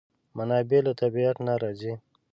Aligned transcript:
منابع 0.37 0.79
له 0.85 0.93
طبیعت 1.01 1.37
نه 1.47 1.53
راځي. 1.61 1.93